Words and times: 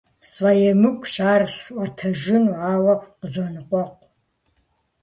СфӀэемыкӀущ 0.29 1.13
ар 1.33 1.41
сӀуэтэжыну, 1.59 2.57
ауэ 2.71 2.93
къызоныкъуэкъу. 3.19 4.07